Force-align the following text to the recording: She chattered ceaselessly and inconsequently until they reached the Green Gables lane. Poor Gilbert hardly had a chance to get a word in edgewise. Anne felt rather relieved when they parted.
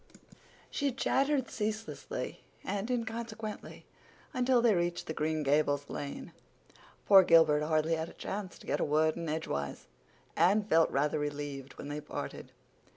She 0.71 0.91
chattered 0.91 1.51
ceaselessly 1.51 2.41
and 2.63 2.89
inconsequently 2.89 3.85
until 4.33 4.59
they 4.59 4.73
reached 4.73 5.05
the 5.05 5.13
Green 5.13 5.43
Gables 5.43 5.91
lane. 5.91 6.31
Poor 7.05 7.21
Gilbert 7.21 7.61
hardly 7.61 7.93
had 7.93 8.09
a 8.09 8.13
chance 8.13 8.57
to 8.57 8.65
get 8.65 8.79
a 8.79 8.83
word 8.83 9.15
in 9.15 9.29
edgewise. 9.29 9.85
Anne 10.35 10.63
felt 10.63 10.89
rather 10.89 11.19
relieved 11.19 11.77
when 11.77 11.89
they 11.89 12.01
parted. 12.01 12.51